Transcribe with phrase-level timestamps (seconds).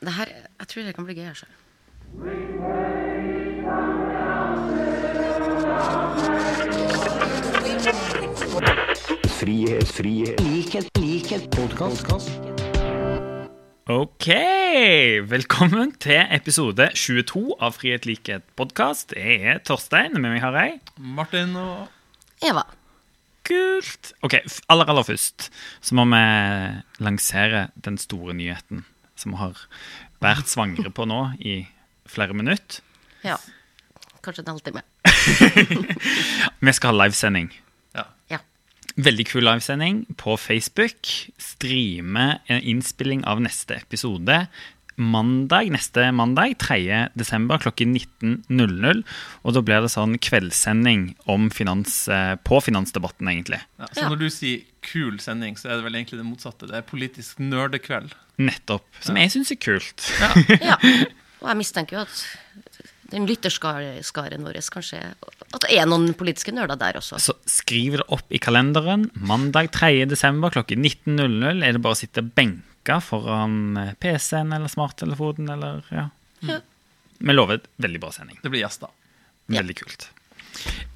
[0.00, 0.26] det her
[0.58, 1.28] Jeg tror det kan bli gøy.
[1.28, 1.46] Altså.
[9.38, 12.30] Frihet, frihet, likhet, likhet, podkast.
[13.88, 14.28] Ok,
[15.30, 19.14] velkommen til episode 22 av Frihet likhet podkast.
[19.16, 21.88] Jeg er Torstein, med meg har jeg Martin og
[22.44, 22.66] Eva.
[23.48, 24.12] Kult.
[24.22, 24.36] Ok,
[24.68, 25.48] aller, aller først
[25.80, 26.22] så må vi
[27.00, 28.84] lansere den store nyheten
[29.18, 29.58] som har
[30.22, 31.60] vært svangre på nå i
[32.08, 32.80] flere minutter.
[33.26, 33.38] Ja.
[34.24, 34.84] Kanskje en halvtime.
[36.64, 37.52] Vi skal ha livesending.
[37.96, 38.08] Ja.
[38.32, 38.40] Ja.
[38.96, 41.12] Veldig kul livesending på Facebook.
[41.38, 44.44] Streame en innspilling av neste episode
[44.98, 47.08] mandag, neste mandag, 3.
[47.14, 49.04] desember klokken 19.00.
[49.46, 53.60] Og da blir det sånn kveldssending om finans, eh, på finansdebatten, egentlig.
[53.78, 56.66] Ja, så når du sier kul sending, så er det vel egentlig det motsatte.
[56.66, 58.14] Det er politisk nerdekveld.
[58.38, 58.86] Nettopp.
[59.02, 60.04] Som jeg syns er kult.
[60.62, 60.78] ja.
[61.42, 62.22] Og jeg mistenker jo at
[63.12, 64.98] den lytterskaren vår kanskje
[65.54, 67.20] At det er noen politiske nerder der også.
[67.22, 69.06] Så skriv det opp i kalenderen.
[69.14, 70.04] Mandag 3.
[70.10, 75.88] desember klokken 19.00 er det bare å sitte benka foran eh, PC-en eller smarttelefonen eller
[75.94, 76.08] ja.
[76.44, 76.60] Ja.
[77.18, 78.38] Vi lover veldig bra sending.
[78.42, 78.92] Det blir gjester.
[79.48, 79.62] Ja.
[79.62, 80.10] Veldig kult.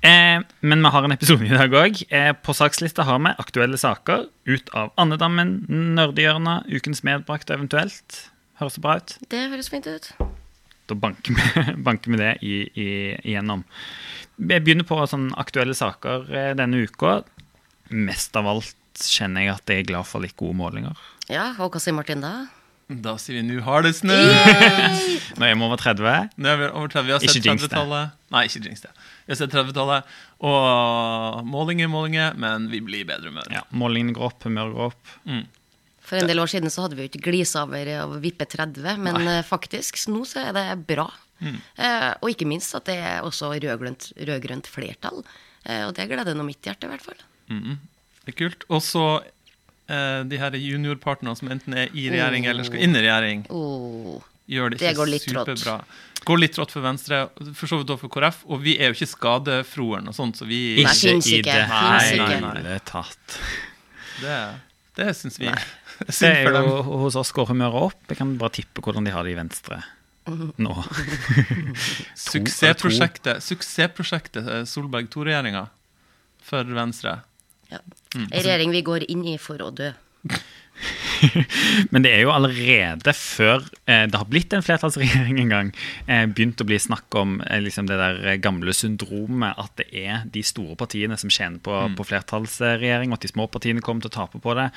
[0.02, 2.02] Eh, men vi har en episode i dag òg.
[2.10, 8.18] Eh, på sakslista har vi aktuelle saker ut av andedammen, nerdehjørnet, ukens medbrakte eventuelt.
[8.58, 9.16] Høres det bra ut?
[9.30, 10.10] Det høres fint ut.
[10.90, 12.88] Da banker vi, banker vi det i, i,
[13.22, 13.62] igjennom.
[14.42, 17.20] Jeg begynner på sånn aktuelle saker eh, denne uka.
[17.94, 20.98] Mest av alt kjenner jeg at jeg er glad for litt gode målinger.
[21.30, 22.34] Ja, og hva sier Martin da?
[23.02, 25.38] Da sier vi 'nå har det snødd'.
[25.38, 27.06] Når jeg må over 30 Nå er vi over 30.
[27.06, 27.70] Vi har Ikke sett jinx det.
[27.70, 28.12] 30-tallet.
[28.34, 28.90] Nei, ikke jinx det.
[29.26, 30.04] Vi har sett 30-tallet.
[30.42, 33.48] Og målinger, målinger, men vi blir i bedre humør.
[33.50, 35.12] ja, Målingene går opp, humøret går opp.
[36.02, 38.98] For en del år siden så hadde vi jo ikke glisa over å vippe 30,
[38.98, 39.38] men Nei.
[39.46, 41.06] faktisk nå så er det bra.
[41.42, 45.22] Eh, og ikke minst at det er også rød-grønt rød-grønt flertall.
[45.64, 47.22] Eh, og det gleder nå mitt hjerte, i hvert fall.
[47.48, 48.64] Det er kult.
[48.70, 49.22] Og så
[49.88, 54.20] eh, de her juniorpartnerne som enten er i regjering eller skal inn i regjering, Oh.
[54.48, 55.28] gjør det Det ikke går litt
[55.62, 55.84] trått.
[56.22, 57.24] Går litt trått for Venstre,
[57.58, 58.44] for så vidt også for KrF.
[58.46, 61.64] Og vi er jo ikke skadefroren og sånt, så vi Nei, ikke i ikke, det
[62.14, 62.36] ikke.
[62.38, 63.38] hele tatt.
[64.22, 64.36] Det,
[65.00, 65.50] det syns vi.
[66.02, 68.00] Det er Det er jo hos oss går humøret opp.
[68.10, 69.76] Jeg kan bare tippe hvordan de har det i Venstre
[70.62, 70.72] nå.
[72.14, 75.66] Suksessprosjektet, eh, Solberg II-regjeringa
[76.42, 77.18] for Venstre.
[77.72, 77.82] Ja.
[78.14, 79.92] En regjering vi går inn i for å dø.
[81.92, 85.70] Men det er jo allerede før eh, det har blitt en flertallsregjering en gang,
[86.06, 90.26] eh, begynt å bli snakk om eh, liksom det der gamle syndromet at det er
[90.32, 94.12] de store partiene som tjener på, på flertallsregjering, og at de små partiene kommer til
[94.12, 94.70] å tape på det.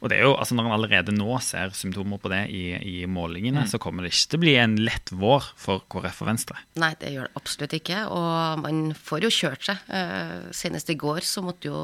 [0.00, 2.94] Og det er jo, altså Når en allerede nå ser symptomer på det i, i
[3.10, 6.62] målingene, så kommer det ikke til å bli en lett vår for KrF og Venstre.
[6.80, 8.06] Nei, det gjør det absolutt ikke.
[8.16, 9.84] Og man får jo kjørt seg.
[9.92, 11.82] Eh, senest i går så måtte jo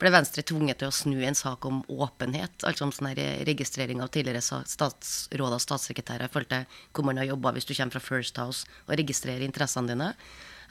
[0.00, 3.12] ble Venstre tvunget til å snu en sak om åpenhet, altså om sånn
[3.46, 6.64] registrering av tidligere statsråd statsråder og statssekretærer i forhold til
[6.96, 10.14] hvor man har jobba hvis du kommer fra First House og registrerer interessene dine.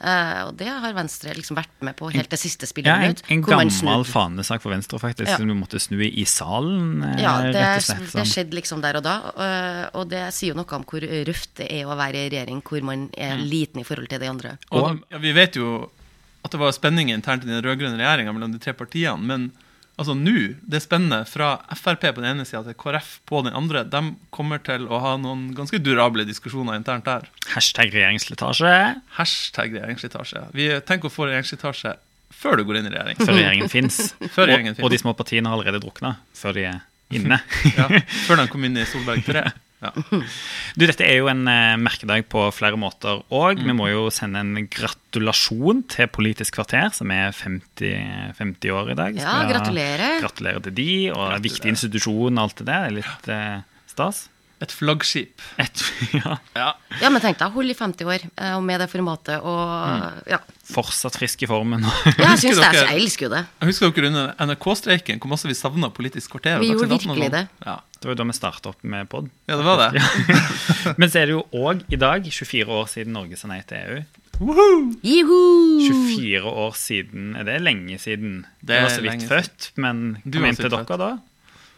[0.00, 2.88] Uh, og det har Venstre liksom vært med på helt til siste spillet.
[2.88, 5.36] Ja, en, en gammel fanesak for Venstre, faktisk, Ja.
[5.36, 7.02] som du måtte snu i, i salen.
[7.04, 8.00] eh, Ja, det, rett og slett.
[8.06, 8.30] det sånn.
[8.32, 9.16] skjedde liksom der og da.
[9.36, 12.62] Uh, Og det sier jo noe om hvor røft det er å være i regjering
[12.64, 14.56] hvor man er liten i forhold til de andre.
[14.72, 15.90] Og ja, vi vet jo
[16.44, 19.50] at det var spenning internt i den rød-grønne regjeringa mellom de tre partiene, men
[20.00, 20.32] altså nå,
[20.64, 24.00] det spennet fra Frp på den ene sida til KrF på den andre, de
[24.32, 27.28] kommer til å ha noen ganske durable diskusjoner internt der.
[27.52, 28.72] Hashtag regjeringsslitasje.
[29.18, 30.46] Hashtag regjeringsslitasje.
[30.56, 31.96] Vi tenker å få regjeringsslitasje
[32.40, 33.18] før du går inn i regjering.
[33.20, 33.98] før regjeringen fins.
[34.24, 36.78] Og, og de små partiene har allerede drukna før de er
[37.12, 37.40] inne.
[37.76, 37.88] Ja,
[38.24, 39.44] før de kom inn i Solberg 3.
[39.80, 39.90] Ja.
[40.76, 43.22] Du, Dette er jo en eh, merkedag på flere måter.
[43.32, 43.64] Og Mm.
[43.66, 48.98] vi må jo sende en gratulasjon til Politisk kvarter, som er 50, 50 år i
[48.98, 49.16] dag.
[49.16, 50.20] Ja, gratulerer.
[50.20, 52.84] Gratulerer til de, og en viktig institusjon og alt det der.
[52.84, 54.28] Det er litt eh, stas.
[54.60, 55.40] Et flaggskip.
[55.56, 55.82] Et,
[56.20, 56.74] ja, Ja.
[57.00, 60.36] Ja, men tenk deg, hold i 50 år, eh, og med det formatet, og ja.
[60.68, 61.80] fortsatt frisk i formen.
[62.20, 63.46] Ja, jeg syns det, jeg elsker jo det.
[63.62, 66.60] Jeg husker dere under NRK-streiken hvor masse vi savna Politisk kvarter.
[66.60, 67.46] Vi gjorde Dagsnytt 18 og virkelig det.
[67.64, 67.78] Ja.
[68.00, 69.26] Det var jo da vi starta opp med pod.
[69.50, 70.00] ja, det var det.
[71.00, 73.76] Men så er det jo òg i dag 24 år siden Norge sa nei til
[73.76, 73.98] EU.
[74.40, 74.94] Woohoo!
[75.04, 75.40] Juhu!
[76.16, 78.46] 24 år siden Er det lenge siden?
[78.64, 80.96] Det jeg var så vidt født, men Du inn til dere født.
[81.02, 81.10] da?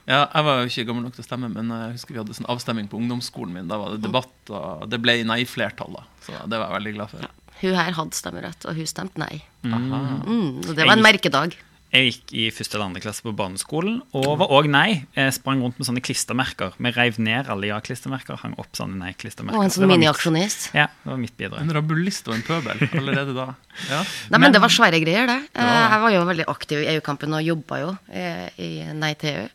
[0.06, 2.34] Ja, jeg var jo ikke gammel nok til å stemme, men jeg husker vi hadde
[2.38, 3.66] sånn avstemning på ungdomsskolen min.
[3.70, 5.94] Da var det debatt, og det ble nei-flertall.
[5.98, 6.06] da.
[6.26, 7.28] Så det var jeg veldig glad for.
[7.62, 9.36] Hun her hadde stemmerett, og hun stemte nei.
[9.62, 9.84] Mm.
[10.26, 11.54] Mm, og det var en merkedag.
[11.92, 15.02] Jeg gikk i første eller andre klasse på barneskolen og var òg nei.
[15.12, 16.72] Jeg sprang rundt med sånne klistremerker.
[16.80, 19.60] Vi reiv ned alle ja-klistremerker, hang opp sånne nei-klistremerker.
[19.60, 20.70] Og en sånn mini-aksjonist.
[20.72, 21.60] Ja, det var mitt bidrag.
[21.60, 23.50] En rabulist og en pøbel allerede da.
[23.90, 24.00] Ja.
[24.32, 25.38] Nei, men, det var svære greier, det.
[25.52, 29.42] Eh, Jeg var jo veldig aktiv i EU-kampen og jobba jo eh, i Nei til
[29.42, 29.46] EU.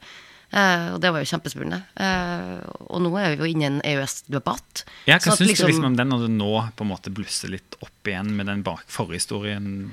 [0.47, 1.81] Uh, og det var jo kjempespennende.
[1.99, 4.85] Uh, og nå er vi jo inne i en EØS-debatt.
[5.09, 7.51] Ja, Hva syns liksom, du liksom om den når det nå på en måte blusser
[7.51, 9.89] litt opp igjen med den bak forhistorien?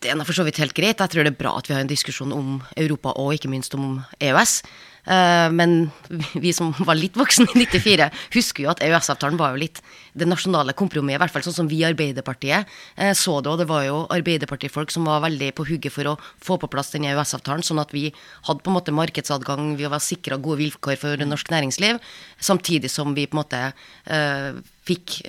[0.00, 1.00] Det er for så vidt helt greit.
[1.00, 3.74] Jeg tror det er bra at vi har en diskusjon om Europa og ikke minst
[3.74, 4.60] om EØS.
[5.06, 5.90] Eh, Men
[6.34, 9.80] vi som var litt voksne i 94, husker jo at EØS-avtalen var jo litt
[10.18, 12.66] det nasjonale kompromisset, i hvert fall sånn som vi i Arbeiderpartiet
[12.96, 13.52] eh, så det.
[13.52, 16.92] Og det var jo Arbeiderpartifolk som var veldig på hugget for å få på plass
[16.94, 18.08] den EØS-avtalen, sånn at vi
[18.48, 22.02] hadde på en måte markedsadgang, vi var sikra gode vilkår for norsk næringsliv,
[22.42, 23.62] samtidig som vi på en måte
[24.10, 25.20] eh, fikk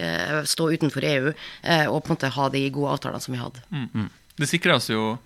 [0.46, 3.64] stå utenfor EU og på en måte ha de gode avtalene som vi hadde.
[4.38, 5.18] Det sikrer oss jo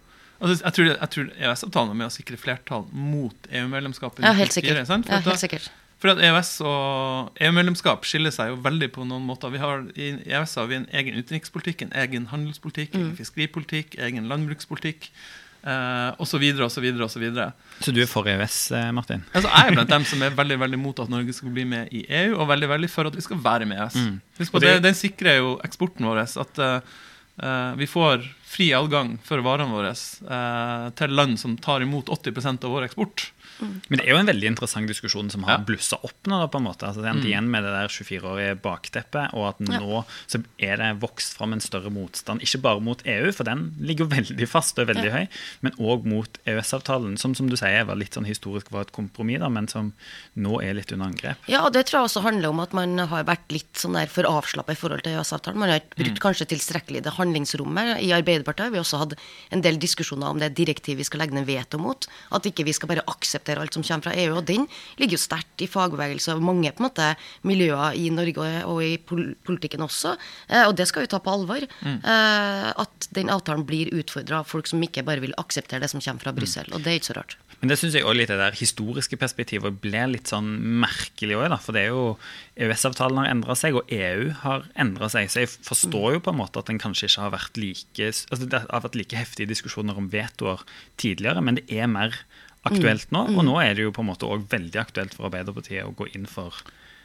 [0.41, 4.23] altså, Jeg tror, jeg tror EØS-avtalen er med å sikre flertall mot EU-medlemskapet.
[4.25, 4.85] Ja, helt sikkert.
[4.87, 5.05] Sant?
[5.05, 5.69] For Ja, helt sikkert.
[6.01, 9.51] For at EØS og EU-medlemskap skiller seg jo veldig på noen måter.
[9.53, 13.11] Vi har, I EØS har vi en egen utenrikspolitikk, en egen handelspolitikk, Mm.
[13.11, 15.11] en fiskeripolitikk, egen landbrukspolitikk
[15.61, 17.03] og så videre, og Så videre.
[17.05, 17.51] Og så, videre.
[17.81, 19.21] så du er for EØS, eh, Martin?
[19.33, 21.89] Altså, jeg er blant dem som er veldig veldig mot at Norge skal bli med
[21.93, 23.95] i EU, og veldig veldig for at vi skal være med i EØS.
[23.95, 24.21] Mm.
[24.39, 26.17] Husk på, det, det- Den sikrer jo eksporten vår.
[26.41, 32.11] At eh, vi får fri adgang for varene våre eh, til land som tar imot
[32.11, 33.29] 80% av vår eksport.
[33.61, 35.63] Men det er jo en veldig interessant diskusjon som har Ja.
[35.67, 36.39] blussa opp nå.
[36.41, 36.87] da, på en måte.
[36.87, 40.87] Altså, det endte igjen med det der 24-årige bakteppet, og at nå så er det
[41.03, 42.41] vokst fram en større motstand.
[42.41, 45.27] Ikke bare mot EU, for den ligger jo veldig fast og er veldig høy,
[45.61, 49.39] men òg mot EØS-avtalen, som som du sier var litt sånn historisk var et kompromiss,
[49.43, 49.93] da, men som
[50.35, 51.37] nå er litt under angrep.
[51.47, 54.09] Ja, og det tror jeg også handler om at man har vært litt sånn der
[54.09, 55.61] for avslappa i forhold til EØS-avtalen.
[55.61, 58.01] Man har ikke brukt kanskje tilstrekkelig det handlingsrommet.
[58.01, 58.09] I
[58.41, 59.15] Arbeiderpartiet har vi også hatt
[59.53, 62.07] en del diskusjoner om det direktivet vi skal legge ned veto mot.
[62.35, 64.35] At ikke vi skal bare akseptere alt som kommer fra EU.
[64.39, 64.67] Og den
[64.99, 67.11] ligger jo sterkt i fagbevegelse og mange på en måte
[67.47, 70.15] miljøer i Norge og, i politikken også.
[70.49, 71.63] Eh, og det skal vi ta på alvor.
[71.81, 71.99] Mm.
[72.01, 76.23] at den avtalen blir utfordra av folk som ikke bare vil akseptere det som kommer
[76.23, 76.69] fra Brussel.
[76.73, 77.37] Og det er ikke så rart.
[77.61, 80.47] Men det syns jeg også litt det der historiske perspektivet ble litt sånn
[80.81, 81.53] merkelig òg.
[81.61, 82.05] For det er jo
[82.57, 85.29] EØS-avtalen har endra seg, og EU har endra seg.
[85.29, 88.47] Så jeg forstår jo på en måte at den kanskje ikke har vært like Altså
[88.47, 90.63] det har vært like heftige diskusjoner om vetoer
[91.01, 92.15] tidligere, men det er mer
[92.67, 93.25] aktuelt nå.
[93.35, 96.09] Og nå er det jo på en måte òg veldig aktuelt for Arbeiderpartiet å gå
[96.15, 96.55] inn for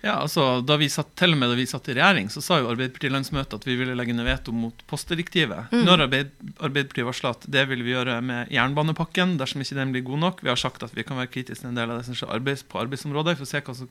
[0.05, 2.61] Ja, altså, da vi satt, Til og med da vi satt i regjering, så sa
[2.61, 5.73] jo Arbeiderparti-landsmøtet at vi ville legge ned veto mot postdirektivet.
[5.73, 5.85] Mm.
[5.89, 10.05] Når Arbeid, Arbeiderpartiet varsla at det vil vi gjøre med jernbanepakken dersom ikke den blir
[10.07, 10.45] god nok.
[10.45, 12.35] Vi har sagt at vi kan være kritiske til en del av det som skjer
[12.37, 13.35] arbeids, på arbeidsområdet.
[13.35, 13.91] Vi får se hva som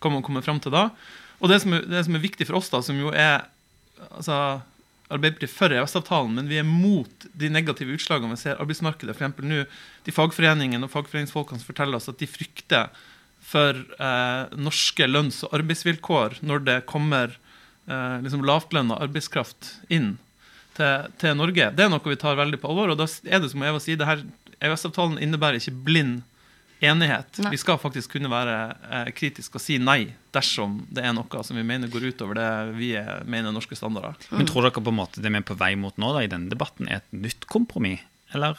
[0.00, 0.88] hva man kommer fram til da.
[1.44, 3.44] Og det som, er, det som er viktig for oss, da, som jo er
[4.08, 4.38] altså,
[5.12, 9.12] Arbeiderpartiet er for EØS-avtalen, men vi er mot de negative utslagene vi ser i arbeidsmarkedet.
[9.12, 9.64] Eksempel nå,
[10.06, 12.88] de fagforeningene og fagforeningsfolkene som forteller oss at de frykter
[13.44, 20.14] for eh, norske lønns- og arbeidsvilkår når det kommer eh, liksom lavtlønna arbeidskraft inn
[20.78, 21.68] til, til Norge.
[21.76, 22.94] Det er noe vi tar veldig på alvor.
[22.94, 24.24] Og da er det som Eva sier, det her
[24.64, 26.22] EØS-avtalen innebærer ikke blind
[26.84, 27.40] enighet.
[27.44, 27.50] Nei.
[27.54, 28.56] Vi skal faktisk kunne være
[28.90, 32.50] eh, kritiske og si nei dersom det er noe som vi mener går utover det
[32.78, 34.16] vi er, mener er norske standarder.
[34.34, 36.30] Men tror dere på en måte det vi er på vei mot nå da, i
[36.30, 38.02] denne debatten, er et nytt kompromiss?
[38.34, 38.58] Eller?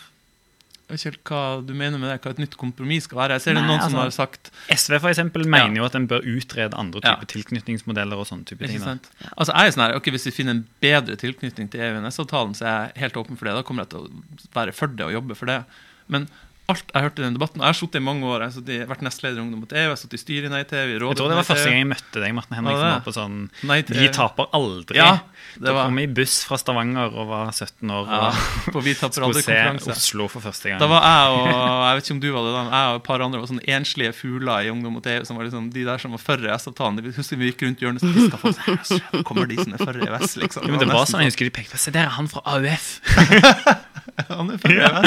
[0.86, 3.38] Jeg vet ikke helt hva du mener med det, hva et nytt kompromiss skal være.
[3.39, 5.95] Jeg ser det noen noen som altså- har sagt SV for eksempel mener jo at
[5.98, 7.16] en bør utrede andre Ja.
[7.16, 8.77] typer tilknytningsmodeller og sånne type ting.
[8.80, 8.98] Ja.
[9.36, 12.65] Altså jeg er sånn her, ok, Hvis vi finner en bedre tilknytning til EØS-avtalen, så
[12.70, 13.55] er jeg helt åpen for det.
[13.55, 15.65] Da kommer jeg til å være for det og jobbe for det.
[16.08, 16.29] Men
[16.72, 18.45] alt jeg hørte i den debatten Jeg har sittet i mange år.
[18.48, 20.63] Jeg har vært nestleder i Ungdom mot EU, jeg har sittet i styret i Nei
[20.65, 20.95] TV.
[20.98, 22.89] rådet Jeg tror det var første gang jeg møtte deg, Martin Henriksen.
[22.89, 23.36] Ja, på sånn,
[23.69, 24.98] Nei Vi taper aldri.
[24.98, 25.12] Ja,
[25.55, 28.74] det da var- kom jeg i buss fra Stavanger og var 17 år Ja, og
[28.75, 29.91] på Vi taper skulle se.
[29.95, 30.79] Oslo for første gang.
[30.81, 33.07] Da var jeg og jeg vet ikke om du var det da, jeg og et
[33.12, 35.24] par andre var sånne enslige fugler i Ungdom mot EU.
[35.29, 37.01] Som var liksom de der som var for EØS-avtalen.
[37.15, 38.57] Husker vi gikk rundt hjørnet og fiska folk.
[38.89, 40.65] sånn, Kommer de som er for EØS, liksom?
[40.65, 42.41] jo, men det var sånn, jeg husker de pekte på Se, der er han fra
[42.57, 42.89] AUF!
[44.29, 45.01] Han er ferdig, ja.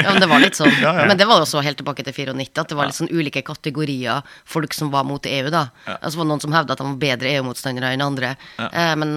[0.00, 0.72] Ja, men det var litt sånn.
[0.80, 4.24] Men det var også helt tilbake til 94, at det var litt sånn ulike kategorier
[4.48, 5.68] folk som var mot EU, da.
[5.98, 8.34] Altså var noen som hevda at de var bedre EU-motstandere enn andre.
[8.56, 9.14] Eh, men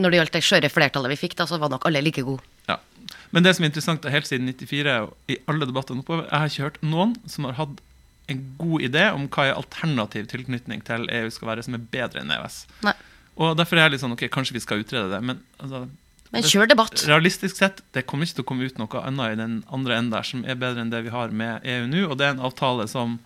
[0.00, 2.44] når det gjaldt det skjøre flertallet vi fikk, da, så var nok alle like gode.
[2.68, 2.78] Ja.
[3.34, 6.36] Men det som er interessant er helt siden 94 og i alle debattene oppover, jeg
[6.36, 7.80] har ikke hørt noen som har hatt
[8.30, 12.22] en god idé om hva en alternativ tilknytning til EU skal være, som er bedre
[12.22, 12.62] enn EØS.
[12.86, 12.94] Nei.
[13.40, 15.86] Og derfor er jeg litt sånn, ok, kanskje vi skal utrede det, men altså,
[16.30, 17.02] Men kjør debatt.
[17.10, 20.12] realistisk sett, det kommer ikke til å komme ut noe annet i den andre enden
[20.14, 22.44] der som er bedre enn det vi har med EU nå, og det er en
[22.46, 23.16] avtale som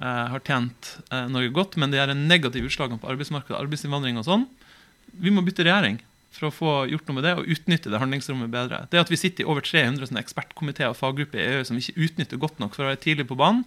[0.00, 4.20] eh, har tjent eh, Norge godt, men det er en negativ utslag på arbeidsmarkedet, arbeidsinnvandring
[4.22, 4.46] og sånn.
[5.20, 6.00] Vi må bytte regjering.
[6.30, 8.84] for å få gjort noe med det og utnytte det handlingsrommet bedre.
[8.88, 12.06] Det at vi sitter i over 300 sånne ekspertkomiteer og faggrupper i EU som ikke
[12.06, 13.64] utnytter godt nok for å være tidlig på banen,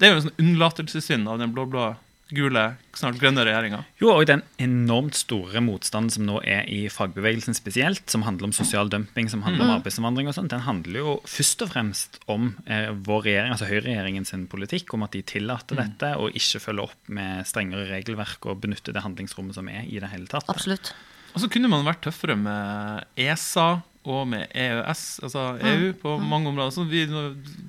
[0.00, 1.90] det er jo en sånn unnlatelsessynd av den blå-blå,
[2.34, 2.62] gule,
[2.96, 3.82] snart grønne regjeringa.
[4.00, 8.54] Jo, og den enormt store motstanden som nå er i fagbevegelsen spesielt, som handler om
[8.56, 12.52] sosial dumping, som handler om arbeidsinnvandring og sånn, den handler jo først og fremst om
[12.66, 16.88] eh, vår regjering, altså høyreregjeringen sin politikk, om at de tillater dette og ikke følger
[16.88, 20.50] opp med strengere regelverk og benytter det handlingsrommet som er i det hele tatt.
[20.50, 20.94] Absolutt.
[21.36, 23.76] Og så kunne man vært tøffere med ESA
[24.06, 26.72] og med EØS, altså EU, på mange områder.
[26.74, 27.04] Så vi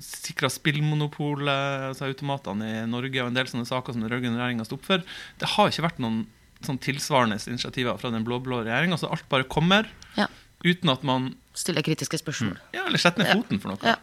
[0.04, 4.66] sikra spillmonopolet, altså automatene i Norge, og en del sånne saker som den rød-grønne regjeringa
[4.68, 5.02] sto opp for.
[5.40, 6.20] Det har ikke vært noen
[6.66, 9.86] sånn tilsvarende initiativer fra den blå-blå regjeringa, så alt bare kommer
[10.18, 10.26] Ja.
[10.64, 12.56] uten at man Stiller kritiske spørsmål.
[12.74, 13.78] ja, eller setter ned foten for noe.
[13.82, 13.96] Ja.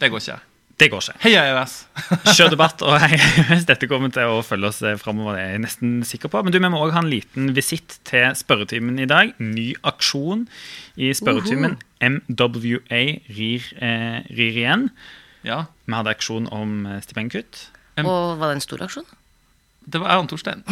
[0.00, 0.40] Det går ikke.
[0.76, 1.20] Det går ikke.
[1.24, 1.74] Heia EØS!
[2.36, 3.16] Kjør debatt, og hei,
[3.64, 6.42] dette kommer til å følge oss framover, det er jeg nesten sikker på.
[6.44, 9.32] Men du, vi må òg ha en liten visitt til spørretimen i dag.
[9.40, 10.44] Ny aksjon
[11.00, 11.78] i spørretimen.
[12.04, 13.02] MWA
[13.38, 14.90] rir, eh, rir igjen.
[15.48, 15.62] Ja.
[15.88, 17.70] Vi hadde aksjon om eh, stipendkutt.
[18.04, 19.08] Og var det en stor aksjon?
[19.86, 20.60] Det var jeg og Torstein.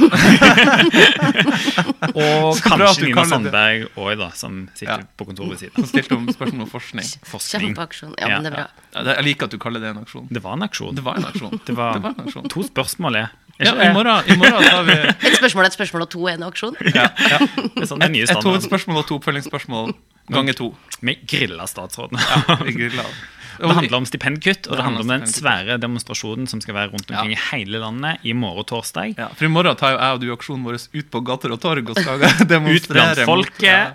[2.18, 3.23] Og kanskje Nina.
[3.30, 5.06] Sandberg òg, da, som sitter Ja.
[5.16, 5.75] på kontoret ved siden.
[5.78, 7.06] Som stilte om spørsmål om forskning.
[7.30, 7.68] Forskning.
[7.75, 8.14] Kjempeaksjon.
[8.18, 8.66] Ja, men det er bra.
[8.94, 10.26] Ja, Jeg liker at du kaller det en aksjon.
[10.30, 10.94] Det var en aksjon.
[10.99, 11.54] Det var en aksjon.
[11.66, 12.49] Det var, Det var en aksjon.
[12.49, 13.28] to spørsmål, er
[13.62, 14.92] Ja, i morgen, I morgen tar vi
[15.30, 16.75] Et spørsmål, er et spørsmål og to er en aksjon.
[16.94, 17.38] ja, ja.
[17.38, 18.50] Det er sånn det er nye et standarden.
[18.50, 19.94] hovedspørsmål og to oppfølgingsspørsmål
[20.33, 20.75] ganger to.
[21.04, 22.19] Vi grilla statsråden.
[22.64, 23.04] Vi griller.
[23.54, 26.90] Det handler om stipendkutt, og Det det handler om den svære demonstrasjonen som skal være
[26.90, 29.14] rundt omkring i hele landet i morgen torsdag.
[29.14, 31.61] ja, For i morgen tar jo jeg og du aksjonen vår ut på gater og
[31.62, 33.95] torg og skal demonstrere Ut blant folket.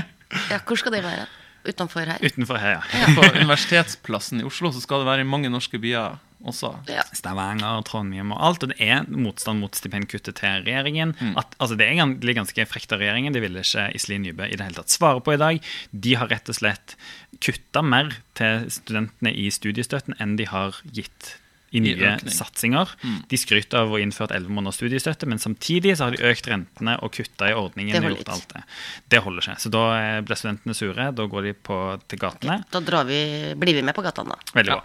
[0.50, 1.28] Ja, hvor skal det være?
[1.68, 2.18] Utenfor her?
[2.24, 2.80] Utenfor her, ja.
[3.04, 6.16] Ja, På Universitetsplassen i Oslo så skal det være i mange norske byer
[6.48, 6.72] også.
[6.90, 7.04] Ja.
[7.16, 8.64] Stavanger, Trondheim og alt.
[8.66, 11.14] Og det er motstand mot stipendkuttet til regjeringen.
[11.20, 11.36] Mm.
[11.40, 13.34] At, altså det er egentlig ganske frekt av regjeringen.
[13.34, 15.70] Det ville ikke Iselin Nybø i det hele tatt svare på i dag.
[15.90, 16.98] De har rett og slett
[17.44, 21.34] kutta mer til studentene i studiestøtten enn de har gitt
[21.74, 22.92] i nye I satsinger.
[23.30, 26.46] De skryter av å ha innført 11 måneders studiestøtte, men samtidig så har de økt
[26.50, 27.96] rentene og kutta i ordningen.
[27.96, 28.62] Det og gjort alt det.
[29.10, 29.56] det holder ikke.
[29.64, 29.84] Så da
[30.22, 31.08] blir studentene sure.
[31.18, 32.60] Da går de på, til gatene.
[32.70, 33.18] Da drar vi,
[33.58, 34.54] blir vi med på gatene, da.
[34.60, 34.82] Veldig Ja.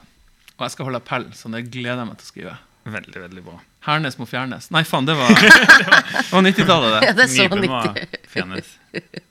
[0.60, 2.56] Og jeg skal holde appell, så det gleder jeg meg til å skrive.
[2.90, 3.58] Veldig, veldig bra.
[3.88, 4.68] Hernes må fjernes.
[4.76, 7.00] Nei, faen, det var, det var 90-tallet, det.
[7.08, 7.16] Ja, det.
[7.16, 8.24] det er så Nybø må nyttig.
[8.34, 8.74] fjernes.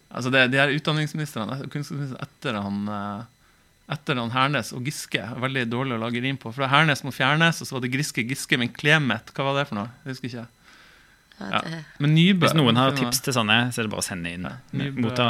[0.08, 1.76] Altså, det, de her utdanningsministrene og
[2.25, 3.26] etter han eh,
[3.92, 6.52] etter han Hernes og Giske veldig dårlig å lage rim på.
[6.52, 9.68] For Hernes må fjernes, og så var det Griske Giske, men Klemet, hva var det
[9.70, 9.92] for noe?
[10.04, 10.47] Jeg husker ikke.
[11.38, 11.61] Ja.
[12.02, 14.49] Men Nybø Hvis noen har tips til sånne, så er det bare å sende inn.
[14.49, 15.28] Ja, Motta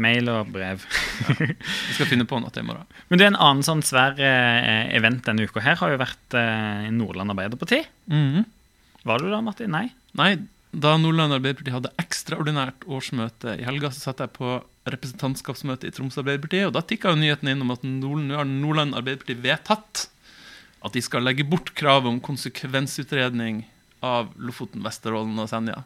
[0.00, 0.84] mail og brev.
[1.28, 1.56] Jeg
[1.96, 2.86] skal finne på noe til i morgen.
[3.08, 6.38] Men det er en annen sånn svær eh, event denne uka her har jo vært
[6.38, 7.82] eh, Nordland Arbeiderparti.
[8.12, 8.48] Mhm.
[9.08, 9.72] Var du der, Martin?
[9.72, 9.86] Nei?
[10.18, 10.34] Nei,
[10.76, 14.58] da Nordland Arbeiderparti hadde ekstraordinært årsmøte i helga, så satt jeg på
[14.90, 18.98] representantskapsmøte i Troms Arbeiderparti, og da tikka jo nyheten inn om at Nordland, har Nordland
[18.98, 20.06] Arbeiderparti vedtatt
[20.80, 23.64] at de skal legge bort kravet om konsekvensutredning
[24.06, 25.82] av Lofoten, Vesterålen og Senja.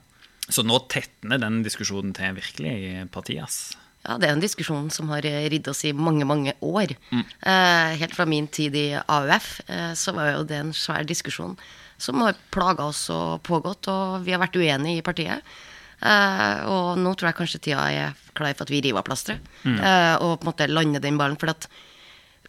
[0.48, 3.58] Så nå tetner den diskusjonen til virkelig i partiet, ass.
[4.04, 6.92] Ja, det er en diskusjon som har eh, ridd oss i mange, mange år.
[7.14, 11.56] Eh, helt fra min tid i AUF eh, så var jo det en svær diskusjon
[11.96, 15.56] som har plaga oss og pågått, og vi har vært uenige i partiet.
[16.04, 19.52] Eh, og nå tror jeg kanskje tida er klar for at vi river av plasteret
[19.64, 21.38] eh, og på en måte lander den ballen.
[21.40, 21.68] For at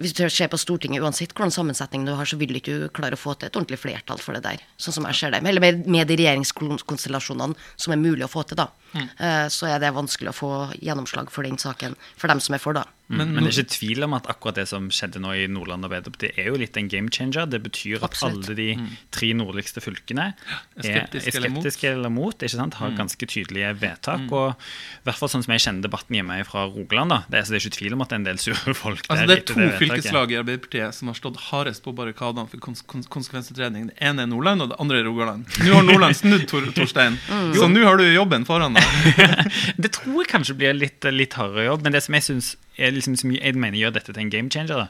[0.02, 3.16] hvis du ser på Stortinget, uansett hvordan sammensetning du har, så vil du ikke klare
[3.16, 4.64] å få til et ordentlig flertall for det der.
[4.82, 5.40] Sånn som jeg ser det.
[5.48, 8.70] Eller med, med de regjeringskonstellasjonene som er mulig å få til, da.
[8.96, 9.10] Mm.
[9.52, 10.50] så er det vanskelig å få
[10.80, 12.86] gjennomslag for den saken for dem som er for, da.
[13.08, 15.86] Men, men det er ikke tvil om at akkurat det som skjedde nå i Nordland
[15.86, 17.46] Arbeiderparti, er jo litt en game changer.
[17.46, 18.48] Det betyr at Absolutt.
[18.50, 20.32] alle de tre nordligste fylkene
[20.82, 21.62] Er skeptiske eller mot.
[21.62, 22.34] skeptiske eller mot.
[22.48, 22.80] Ikke sant?
[22.82, 24.26] Har ganske tydelige vedtak.
[24.34, 27.20] Og i hvert fall sånn som jeg kjenner debatten hjemme fra Rogaland, da.
[27.30, 29.06] Det er, så det er ikke tvil om at det er en del sure folk
[29.06, 32.66] Altså, det er to det fylkeslag i Arbeiderpartiet som har stått hardest på barrikadene for
[32.66, 33.92] kons kons konsekvensutredning.
[33.92, 35.46] Det ene er Nordland, og det andre er Rogaland.
[35.62, 37.22] Nå har Nordland snudd, Tor Torstein.
[37.54, 39.24] Så nå har du jobben foran deg.
[39.86, 43.16] Det tror jeg kanskje blir litt, litt hardere jobb, men det som jeg synes liksom,
[43.20, 44.88] som jeg mener gjør dette til en game changer, da,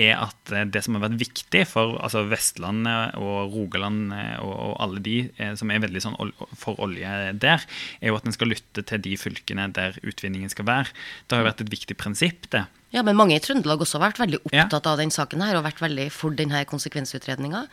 [0.00, 4.54] er at eh, det som har vært viktig for altså Vestlandet og Rogaland eh, og,
[4.54, 6.18] og alle de eh, som er veldig sånn
[6.58, 7.66] for olje der,
[8.00, 10.94] er jo at en skal lytte til de fylkene der utvinningen skal være.
[11.26, 12.66] Det har jo vært et viktig prinsipp, det.
[12.94, 15.66] Ja, men mange i Trøndelag også har vært veldig opptatt av den saken her, og
[15.66, 17.66] vært veldig for denne konsekvensutredninga.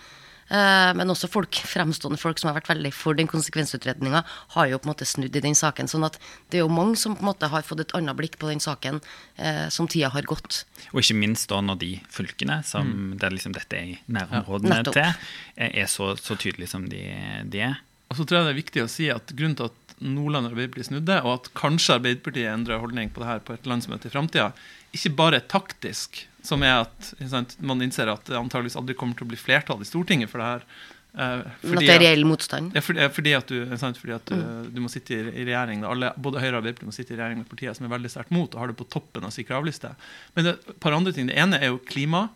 [0.52, 4.24] Eh, men også folk, fremstående folk som har vært veldig for den konsekvensutredninga,
[4.56, 5.88] har jo på en måte snudd i den saken.
[5.88, 6.18] sånn at
[6.52, 8.60] det er jo mange som på en måte har fått et annet blikk på den
[8.64, 9.00] saken
[9.38, 10.66] eh, som tida har gått.
[10.92, 14.90] Og ikke minst da når de fylkene som der liksom dette er i nærområdene ja,
[14.92, 17.06] til, er er så, så tydelige som de,
[17.48, 17.80] de er.
[18.12, 20.90] Og så tror jeg det er viktig å si at grunnen til at Nordland Arbeiderparti
[20.90, 24.50] snudde, og at kanskje Arbeiderpartiet endrer holdning på det her på et landsmøte i framtida,
[24.96, 29.28] ikke bare taktisk, som er at sant, man innser at det antageligvis aldri kommer til
[29.28, 30.66] å bli flertall i Stortinget for det her.
[31.12, 32.72] Fordi, at det er reell motstand.
[32.76, 35.84] ja, fordi, fordi at, du, sant, fordi at du, du må sitte i, i regjering.
[35.88, 38.32] Alle, Både Høyre og Arbeiderpartiet må sitte i regjering med partier som er veldig sterkt
[38.32, 39.92] mot, og har det på toppen av sin kravliste.
[40.38, 41.28] Men det, et par andre ting.
[41.28, 42.30] Det ene er jo klima.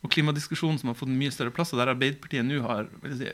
[0.00, 2.86] Og klimadiskusjonen som har fått en mye større plass, og der Arbeiderpartiet nå har
[3.18, 3.28] si,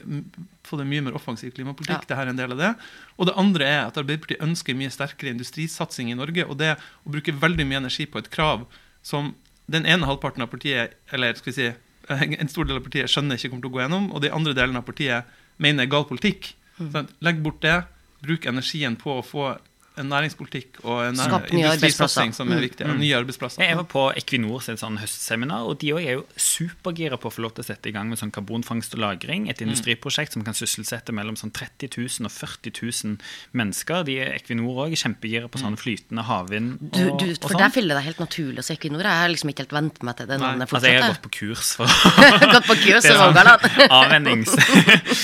[0.66, 2.02] fått en mye mer offensiv klimapolitikk.
[2.02, 2.08] Ja.
[2.10, 2.70] Det her er en del av det.
[3.14, 7.14] Og det andre er at Arbeiderpartiet ønsker mye sterkere industrisatsing i Norge, og det å
[7.14, 8.66] bruke veldig mye energi på et krav
[9.06, 9.34] som
[9.70, 11.70] den ene halvparten av partiet, eller skal vi si,
[12.42, 14.54] en stor del av partiet skjønner ikke kommer til å gå gjennom, og de andre
[14.58, 16.52] delene av partiet mener er gal politikk.
[16.82, 17.14] Mm.
[17.24, 17.78] Legg bort det.
[18.26, 19.52] Bruk energien på å få
[19.96, 22.86] en næringspolitikk og en industrisatsing som er viktig.
[22.86, 23.64] og Nye arbeidsplasser.
[23.64, 27.44] Jeg var på Equinor sin sånn høstseminar, og de er jo supergira på å få
[27.44, 29.46] lov til å sette i gang med sånn karbonfangst og -lagring.
[29.46, 29.50] Mm.
[29.50, 33.16] Et industriprosjekt som kan sysselsette mellom sånn 30 000 og 40 000
[33.52, 34.04] mennesker.
[34.04, 37.18] De er Equinor òg kjempegira på sånn flytende havvind og, Mm.
[37.18, 37.58] Du, for og sånn.
[37.58, 39.02] der fyller det helt naturlig hos Equinor.
[39.02, 41.76] Jeg har liksom ikke helt vent meg til det Altså, jeg har gått på kurs
[41.76, 43.60] for Gått på kurs i er sånn Rogaland.
[44.00, 44.50] avvennings...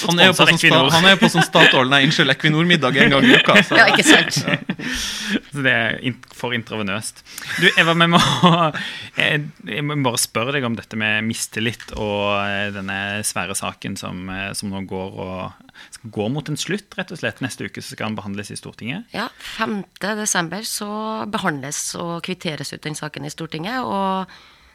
[0.06, 0.90] Han er jo på sånn, sta, Equinor.
[0.90, 3.56] han på sånn Statoil, nei, unnskyld, Equinor-middag en gang i uka.
[3.62, 3.78] Så.
[3.78, 4.61] Ja, ikke sant?
[5.52, 7.22] Så det er for intravenøst.
[7.60, 8.20] Du, Eva, vi må,
[9.20, 13.98] jeg, jeg må bare spørre deg om dette med mistillit og eh, denne svære saken
[14.00, 17.42] som, eh, som nå går, og, skal gå mot en slutt, rett og slett.
[17.44, 19.10] Neste uke så skal den behandles i Stortinget.
[19.14, 19.82] Ja, 5.
[20.20, 20.90] desember så
[21.32, 23.82] behandles og kvitteres ut den saken i Stortinget.
[23.82, 24.32] Og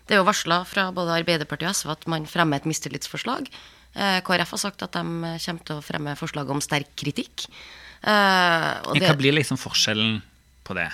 [0.07, 3.49] det er jo varsla fra både Arbeiderpartiet og SV at man fremmer et mistillitsforslag.
[3.97, 5.03] Eh, KrF har sagt at de
[5.43, 7.47] kommer til å fremme forslag om sterk kritikk.
[8.01, 10.21] Eh, og Men Hva det, blir liksom forskjellen
[10.67, 10.89] på det?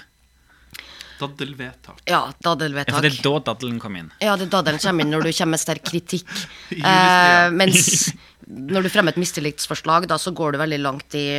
[1.19, 2.01] Daddelvedtak.
[2.09, 2.91] ja, daddelvedtak.
[2.91, 4.09] Ja, for det er da daddelen kom inn.
[4.19, 6.29] Ja, det er daddelen kommer inn når du kommer med sterk kritikk.
[6.73, 8.11] Eh, mens
[8.47, 11.37] når du fremmer et mistillitsforslag, da så går du veldig langt i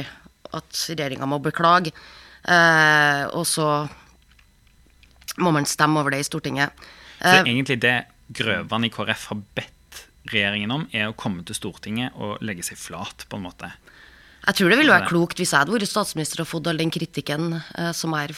[0.55, 1.93] at regjeringa må beklage.
[2.45, 3.69] Eh, og så
[5.43, 6.85] må man stemme over det i Stortinget.
[7.19, 8.05] Så Eh, egentlig det
[8.35, 12.79] Grøvan i KrF har bedt regjeringen om, er å komme til Stortinget og legge seg
[12.81, 13.71] flat, på en måte.
[14.45, 16.93] Jeg tror det ville være klokt hvis jeg hadde vært statsminister og fått all den
[16.93, 18.35] kritikken eh, som er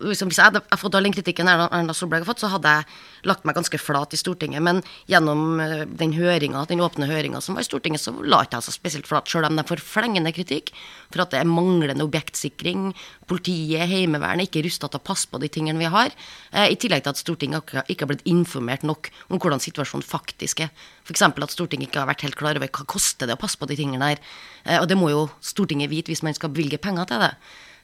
[0.00, 3.28] liksom, Hvis jeg hadde fått all den kritikken Erna Solberg har fått, så hadde jeg
[3.28, 4.62] lagt meg ganske flat i Stortinget.
[4.62, 8.62] Men gjennom eh, den høringa, den åpne høringa som var i Stortinget, så la jeg
[8.64, 10.72] så spesielt flat, sjøl om de får flengende kritikk
[11.10, 12.92] for at det er manglende objektsikring.
[13.28, 16.14] Politiet, Heimevernet ikke rusta til å passe på de tingene vi har.
[16.52, 20.64] Eh, I tillegg til at Stortinget ikke har blitt informert nok om hvordan situasjonen faktisk
[20.66, 20.70] er.
[21.08, 21.22] F.eks.
[21.26, 23.76] at Stortinget ikke har vært helt klar over hva koster det å passe på de
[23.78, 24.22] tingene der.
[24.64, 27.34] Eh, Og det må jo Stortinget vite hvis man skal bevilge penger til det.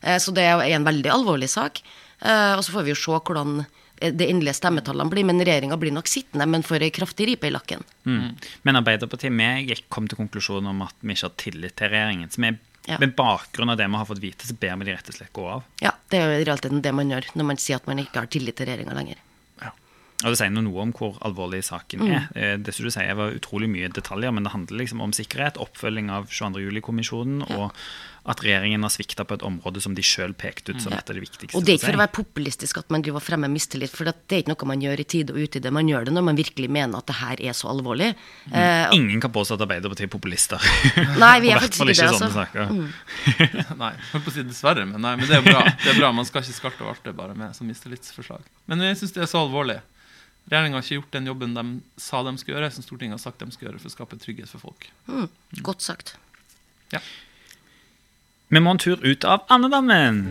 [0.02, 1.80] Eh, Så det er en veldig alvorlig sak.
[2.24, 3.64] Eh, Og så får vi jo se hvordan
[4.00, 5.24] det endelige stemmetallene blir.
[5.24, 7.84] Men regjeringa blir nok sittende, men får ei kraftig ripe i lakken.
[8.04, 8.34] Mm.
[8.66, 12.30] Men Arbeiderpartiet vi kom til konklusjonen om at vi ikke har tillit til regjeringen.
[12.30, 12.56] Så vi,
[12.86, 12.98] Ja.
[13.00, 15.32] med bakgrunn av det vi har fått vite, så ber vi de rett og slett
[15.32, 15.62] gå av.
[15.80, 18.20] Ja, Det er jo i realiteten det man gjør når man sier at man ikke
[18.20, 19.16] har tillit til regjeringa lenger.
[20.24, 22.10] Og det sier noe om hvor alvorlig saken Mm.
[22.16, 22.28] er.
[22.56, 22.62] Mm.
[22.64, 26.10] Det som du sier var utrolig mye detaljer, men det handler liksom om sikkerhet, oppfølging
[26.10, 26.64] av 22.
[26.64, 27.72] juli-kommisjonen, og
[28.26, 31.14] at regjeringen har svikta på et område som de sjøl pekte ut som et av
[31.14, 31.52] de viktigste.
[31.52, 31.58] Mm.
[31.60, 34.04] Og det er ikke for å være populistisk at man driver og fremmer mistillit, for
[34.08, 35.70] det er ikke noe man gjør i tide og utide.
[35.70, 38.14] Man gjør det når man virkelig mener at det her er så alvorlig.
[38.50, 40.56] Eh, og- Ingen kan påstå at Arbeiderpartiet er populister.
[41.20, 42.48] Nei, vi er faktisk ikke det, sånne altså.
[42.48, 42.64] saker.
[43.84, 45.60] Nei, jeg holdt på å si dessverre, men, nei, men det er bra.
[45.84, 48.40] Det er bra, Man skal ikke skalte og arte bare med som mistillitsforslag.
[48.66, 49.82] Men jeg syns det er så alvorlig.
[50.44, 51.62] Regjeringa har ikke gjort den jobben de
[51.96, 54.50] sa de skulle gjøre, som Stortinget har sagt de skal gjøre for å skape trygghet
[54.52, 54.90] for folk.
[55.08, 55.30] Mm,
[55.64, 56.16] godt sagt.
[56.92, 57.00] Ja.
[58.52, 60.28] Vi må en tur ut av andedammen.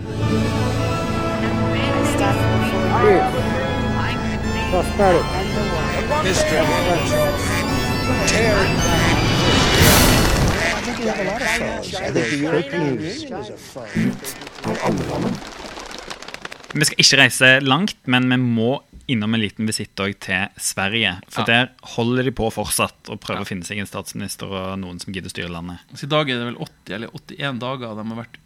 [16.74, 18.72] Vi skal ikke reise langt, men vi må
[19.12, 21.18] innom en liten visitt til Sverige.
[21.30, 21.46] For Ja.
[21.46, 25.14] der holder de på fortsatt å prøve å finne seg en statsminister og noen som
[25.14, 25.80] gidder å styre landet.
[25.96, 28.38] Så I dag er det vel 80 eller 81 dager de har vært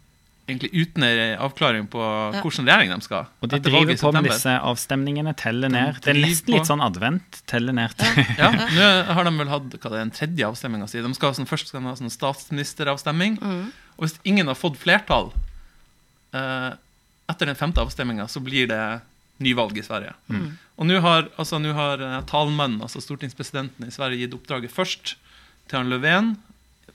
[0.48, 2.00] egentlig uten en avklaring på
[2.32, 3.26] hvilken regjering de skal.
[3.42, 6.00] Og de etter valget driver i på med disse avstemningene, teller ned.
[6.00, 7.42] Det er nesten litt sånn advent.
[7.46, 10.88] Teller ned til Ja, Nå har de vel hatt hva det er, en tredje avstemminga
[10.88, 11.02] si.
[11.04, 13.38] De sånn, først skal de ha sånn statsministeravstemning.
[13.98, 15.32] Og hvis ingen har fått flertall
[16.32, 16.72] eh,
[17.28, 18.82] etter den femte avstemninga, så blir det
[19.42, 20.14] nyvalg i Sverige.
[20.78, 25.16] Og nå har, altså, har eh, talmannen, altså stortingspresidenten i Sverige, gitt oppdraget først
[25.68, 26.36] til han Löfven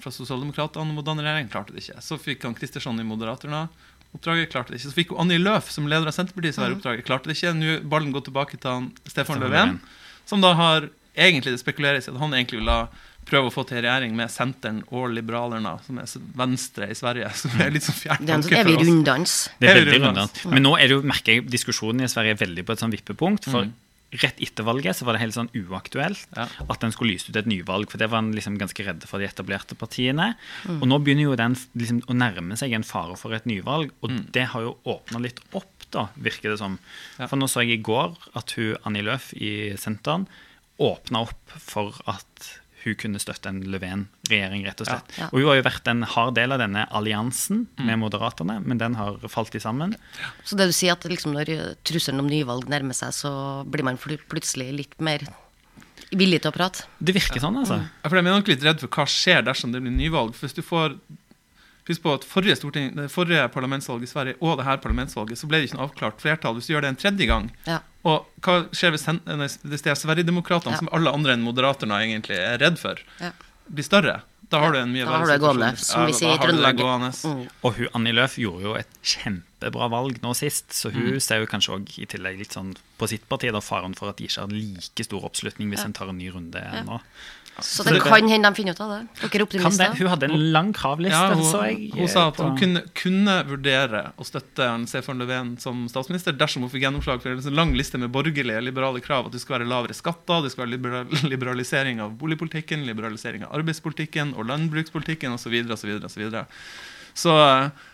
[0.02, 1.50] fra Sosialdemokratene om å danne regjering.
[1.52, 2.02] Klarte det ikke.
[2.04, 3.68] Så fikk han Kristersson i Moderaterna
[4.14, 4.52] oppdraget.
[4.52, 4.92] Klarte det ikke.
[4.92, 7.08] Så fikk Annie Løf som leder av Senterpartiet Sverige oppdraget.
[7.08, 7.54] Klarte det ikke.
[7.60, 9.80] Nå ballen gått tilbake til han Stefan Löfven.
[10.26, 12.88] som da har egentlig det spekuleres i at han egentlig vil ha
[13.26, 16.10] prøve å få til regjering med Senteren og Liberalerna, som er
[16.40, 17.30] venstre i Sverige.
[17.40, 18.88] Som er litt sånn fjern er tanke sånn evig for oss.
[18.92, 19.38] runddans.
[19.60, 20.44] Det er veldig runddans.
[20.54, 22.94] Men nå er det jo, merker jeg diskusjonen i Sverige er veldig på et sånn
[22.94, 23.50] vippepunkt.
[23.52, 23.72] For
[24.22, 26.44] rett etter valget så var det helt sånn uaktuelt Ja.
[26.70, 27.90] at en skulle lyse ut et nyvalg.
[27.90, 30.36] For det var en liksom ganske redde for de etablerte partiene.
[30.70, 34.14] Og nå begynner jo den liksom å nærme seg en fare for et nyvalg, og
[34.32, 36.78] det har jo åpna litt opp, da, virker det som.
[37.18, 37.26] Ja.
[37.28, 40.28] For nå så jeg i går at hun Annie Løf i Senteren
[40.82, 42.48] åpna opp for at
[42.84, 45.14] hun kunne støtte en Löfven-regjering, rett og slett.
[45.20, 45.30] Ja.
[45.32, 48.98] Og hun har jo vært en hard del av denne alliansen med Moderaterne, men den
[49.00, 49.96] har falt i sammen.
[50.44, 51.54] Så det du sier at liksom når
[51.88, 53.32] trusselen om nyvalg nærmer seg, så
[53.66, 55.26] blir man plutselig litt mer
[56.14, 56.86] villig til å prate?
[57.00, 57.80] Det virker sånn, altså.
[57.82, 60.36] Ja, for jeg er nok litt redd for hva skjer dersom det blir nyvalg.
[60.38, 61.00] For hvis du får
[61.84, 65.50] Husk på at forrige, storting, det forrige parlamentsvalg i Sverige og det her parlamentsvalget, så
[65.52, 66.56] ble det ikke noe avklart flertall.
[66.56, 67.82] Hvis du gjør det en tredje gang, Ja.
[68.04, 70.78] Og hva skjer hvis, hen, hvis det er Sverigedemokraterna, Ja.
[70.78, 73.32] som alle andre enn Moderaterna egentlig er redd for, Ja.
[73.72, 74.22] blir større?
[74.50, 75.78] Da har du en mye Da verre situasjon.
[75.80, 76.78] som vi sier i da har du det Trøndelag.
[76.78, 77.10] gående.
[77.24, 77.50] Mm.
[77.64, 81.48] Og hun, Annie Løf gjorde jo et kjempebra valg nå sist, så hun ser jo
[81.48, 84.42] kanskje òg i tillegg litt sånn på sitt parti da, faren for at de ikke
[84.42, 87.00] har like stor oppslutning hvis en tar en ny runde nå.
[87.62, 89.00] Så det kan hende de finner ut av det.
[89.22, 89.94] Dere er optimister?
[90.00, 91.92] Hun hadde en lang kravliste, Ja, hun, så jeg.
[91.94, 96.72] hun sa at hun kunne, kunne vurdere å støtte Stefan Löfven som statsminister dersom hun
[96.74, 99.30] fikk gjennomslag for en sånn lang liste med borgerlige liberale krav.
[99.30, 103.54] At det skal være lavere skatter, det skal være liberal, liberalisering av boligpolitikken, liberalisering av
[103.60, 105.54] arbeidspolitikken og landbrukspolitikken osv.
[105.78, 105.94] osv.
[106.10, 106.26] osv.
[106.34, 106.42] Så
[107.14, 107.34] så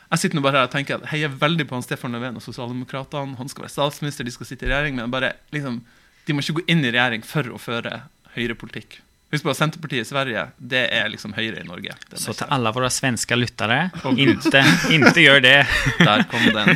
[0.09, 2.45] jeg sitter nå bare her og tenker at heier veldig på han Stefan Löfven og
[2.45, 3.35] sosialdemokratene.
[3.37, 5.81] Han skal være statsminister, de skal sitte i regjering, men bare liksom,
[6.25, 8.05] de må ikke gå inn i regjering for å føre
[8.37, 9.01] høyrepolitikk.
[9.29, 11.93] Husk på Senterpartiet i Sverige, det er liksom Høyre i Norge.
[12.17, 15.59] Så til alle våre svenske lyttere, inte, inte gjør det.
[16.07, 16.71] Der kom den.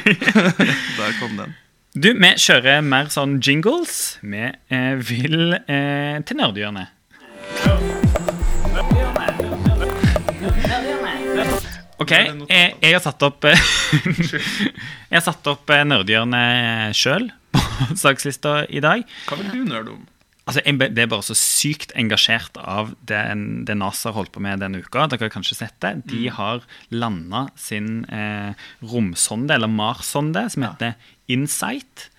[1.00, 1.56] Der kom den.
[1.98, 4.20] Du, vi kjører mer sånn jingles.
[4.22, 6.94] Vi eh, vil eh, til nerdehjørnet.
[12.04, 13.68] OK, jeg, jeg har satt opp eh,
[15.10, 17.66] Jeg har satt opp nerdehjørnet sjøl på
[17.98, 19.02] sakslista i dag.
[19.26, 20.06] Hva vil du nerde om?
[20.46, 24.42] Altså, jeg ble- Det bare så sykt engasjert av den, det NASA har holdt på
[24.44, 25.08] med denne uka.
[25.08, 25.94] Dere har kanskje sett det.
[26.12, 28.52] De har landa sin eh,
[28.84, 30.96] romsonde, eller Mars-sonde, som heter
[31.32, 32.10] Insight,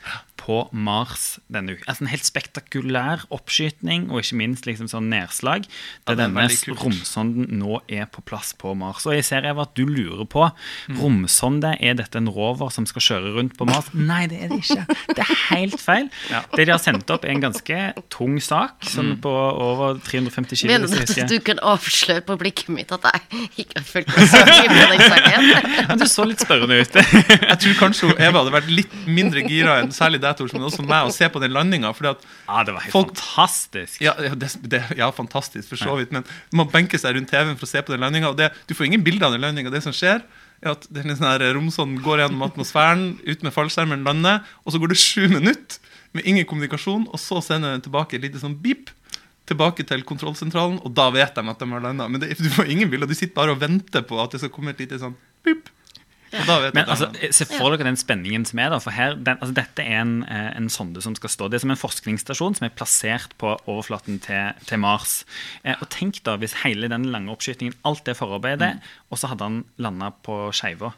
[0.44, 1.86] på Mars denne uka.
[1.88, 5.64] Altså En helt spektakulær oppskytning, og ikke minst liksom sånn nedslag.
[5.64, 9.06] Ja, Der det er denne romsonden nå er på plass på Mars.
[9.08, 10.50] Og jeg ser Eva, at du lurer på
[10.90, 10.98] Mm.
[11.00, 13.88] romsonde, er dette en rover som skal kjøre rundt på Mars?
[13.94, 14.84] Nei, det er det ikke.
[15.14, 16.10] Det er helt feil.
[16.30, 16.42] Ja.
[16.54, 20.66] Det de har sendt opp, er en ganske tung sak, sånn på over 350 kg.
[20.68, 24.28] Mener du at du kan avsløre på blikket mitt at jeg ikke har fulgt med
[24.28, 25.48] så mye på den saken?
[25.88, 26.92] Men du så litt spørrende ut.
[26.92, 30.84] Jeg tror kanskje Eva hadde vært litt mindre gira enn særlig deg, Tor, men også
[30.86, 31.90] meg, å se på den landinga.
[32.04, 32.14] Ja,
[32.64, 34.00] det var helt Folk- fantastisk.
[34.04, 37.68] ja, det, det, ja, fantastisk, for så vidt, men man benker seg rundt TV-en for
[37.68, 38.30] å se på den landinga.
[38.32, 39.72] Og det, du får ingen bilder av den landinga.
[39.74, 40.24] Det som skjer,
[40.64, 44.80] er at den sånn her romsonden går gjennom atmosfæren, ut med fallskjermen, lander, og så
[44.80, 45.80] går det sju minutter
[46.14, 48.92] med ingen kommunikasjon, og så sender den tilbake et lite sånn beep.
[49.44, 52.06] Tilbake til kontrollsentralen, og da vet de at de har landa.
[52.08, 53.10] Men det, du får ingen bilder.
[53.10, 55.66] Du sitter bare og venter på at det skal komme et lite sånn beep.
[56.40, 57.36] Og da vet Men altså, landet.
[57.36, 60.16] se for dere den spenningen som er da, for her, den, altså, Dette er en,
[60.24, 63.54] eh, en sonde som skal stå Det er som en forskningsstasjon som er plassert på
[63.70, 65.22] overflaten til, til Mars.
[65.62, 68.76] Eh, og tenk da hvis hele den lange oppskytingen, alt det forarbeidet,
[69.10, 70.94] og så hadde han landa på skeiva.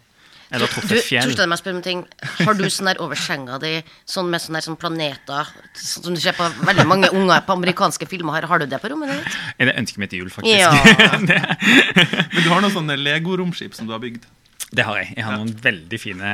[0.55, 1.33] Eller truffet fjell.
[1.35, 2.03] Du, meg om ting.
[2.38, 3.72] Har du sånn der over senga di,
[4.07, 7.57] sånn med sånne, der, sånn planeter, sånn som du ser på veldig mange unger på
[7.57, 9.38] amerikanske filmer, har, har du det på rommet ditt?
[9.59, 10.55] Er det ønsket mitt til jul, faktisk?
[10.55, 10.70] Ja.
[12.35, 14.29] Men du har noen sånne Lego-romskip som du har bygd.
[14.74, 15.12] Det har jeg.
[15.14, 16.31] Jeg har noen veldig fine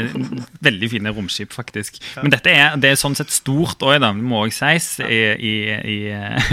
[0.68, 1.98] Veldig fine romskip, faktisk.
[2.20, 5.54] Men dette er, det er sånn sett stort òg, det må òg sies, i, i,
[5.74, 5.96] i,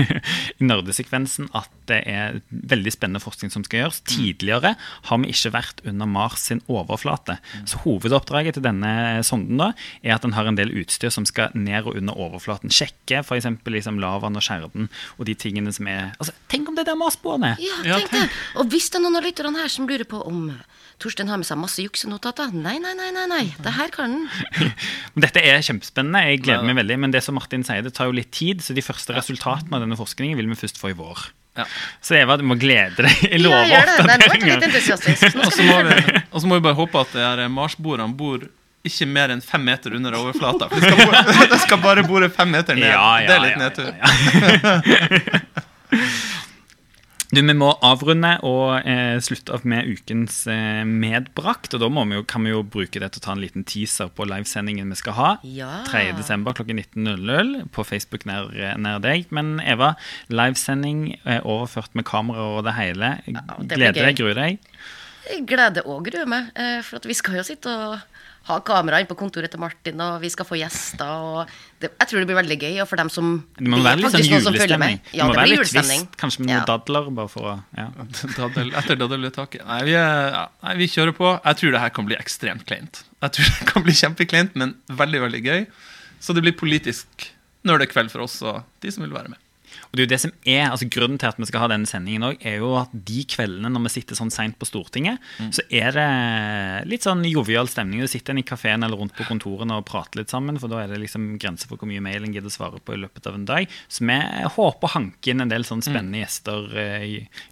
[0.59, 4.01] i nerdesekvensen at det er veldig spennende forskning som skal gjøres.
[4.09, 4.73] Tidligere
[5.09, 7.37] har vi ikke vært under Mars sin overflate.
[7.69, 11.53] Så hovedoppdraget til denne sonden da, er at den har en del utstyr som skal
[11.57, 12.73] ned og under overflaten.
[12.73, 13.49] Sjekke f.eks.
[13.71, 16.99] Liksom lavaen og skjerden og de tingene som er altså, Tenk om det er der
[16.99, 17.53] Mars-boerne!
[17.61, 18.27] Ja, Ja, tenk det.
[18.59, 20.49] Og hvis det er noen av lytterne her som lurer på om
[21.01, 23.43] Torstein har med seg masse juksenotater Nei, nei, nei, nei, nei.
[23.61, 24.71] det her kan han.
[25.25, 26.21] Dette er kjempespennende.
[26.29, 26.97] Jeg gleder meg veldig.
[27.01, 29.85] Men det som Martin sier, det tar jo litt tid, så de første resultatene av
[29.85, 31.17] denne forskningen vil vi først få i vår.
[31.59, 31.65] Ja.
[31.99, 33.11] Så Eva, du må glede deg.
[33.25, 33.97] Jeg Ja, lover gjør det.
[34.07, 35.21] Nei, nå ble jeg litt entusiastisk.
[35.35, 37.23] Nå Og så skal vi må, vi, og så må vi bare håpe at det
[37.25, 38.39] her Mars-borene bor
[38.87, 40.69] ikke mer enn fem meter under overflata.
[40.71, 41.11] For de skal, bo,
[41.53, 42.89] de skal bare bore fem meter ned.
[42.89, 43.91] Ja, ja, det er litt ja, nedtur.
[47.31, 47.41] Ja, ja.
[47.41, 51.73] Du, Vi må avrunde og eh, slutte opp med ukens eh, medbrakt.
[51.73, 54.11] og Da vi jo, kan vi jo bruke det til å ta en liten teaser
[54.11, 55.29] på livesendingen vi skal ha.
[55.47, 55.71] Ja.
[55.87, 56.11] 3.
[56.19, 59.31] desember klokken 19.00 på Facebook nær, nær deg.
[59.31, 59.93] Men Eva,
[60.27, 63.15] livesending eh, overført med kamera og det hele.
[63.25, 64.73] det blir Gleder deg, gruer deg?
[65.47, 69.15] Gleder og gruer meg, eh, for vi skal jo sitte og ha kamera inne på
[69.19, 71.05] kontoret til Martin, og vi skal få gjester.
[71.05, 71.47] og
[71.79, 74.11] det, Jeg tror det blir veldig gøy, og for dem som Det må være litt
[74.11, 74.99] sånn julestemning.
[75.13, 76.65] Ja, det må det være blir litt twist, kanskje med noen Ja.
[76.65, 77.87] dadler, bare for å ja.
[78.39, 79.65] Dadel, etter daddelvedtaket.
[79.67, 81.29] Nei, vi er- ja, nei, vi kjører på.
[81.45, 83.03] Jeg tror det her kan bli ekstremt kleint.
[83.21, 85.67] Jeg tror det kan bli kjempekleint, men veldig, veldig gøy.
[86.19, 87.29] Så det blir politisk
[87.63, 89.37] nerdekveld for oss og de som vil være med.
[89.91, 91.89] Og det er jo det som er, altså Grunnen til at vi skal ha denne
[91.89, 95.23] sendingen også, er jo at de kveldene når vi sitter sånn seint på Stortinget,
[95.55, 96.07] så er det
[96.91, 98.03] litt sånn jovial stemning.
[98.03, 100.93] Du sitter i kafeen eller rundt på kontorene og prater litt sammen, for da er
[100.93, 103.47] det liksom grenser for hvor mye mail en gidder svare på i løpet av en
[103.49, 103.77] dag.
[103.91, 104.17] Så vi
[104.57, 106.67] håper å hanke inn en del sånn spennende gjester.
[106.77, 107.07] eh,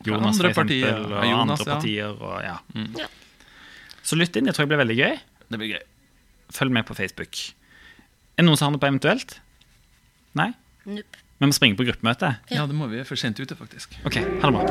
[0.07, 1.75] Jonas, for eksempel, og Jonas, andre ja.
[1.75, 2.19] partier.
[2.19, 2.57] Og, ja.
[3.03, 3.09] Ja.
[4.03, 4.49] Så lytt inn.
[4.49, 5.15] Det tror jeg blir veldig gøy.
[5.49, 5.87] Det blir gøy.
[6.55, 7.41] Følg med på Facebook.
[8.35, 9.39] Er det noen som har noe på eventuelt?
[10.39, 10.51] Nei?
[10.89, 11.25] Nupp.
[11.39, 12.33] Vi må springe på gruppemøte?
[12.51, 12.99] Ja, det må vi.
[13.07, 13.95] For sent ute, faktisk.
[14.03, 14.65] OK, ha det bra.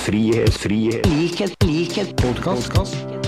[0.00, 3.19] Frihet, frihet, likhet, likhet, podkast.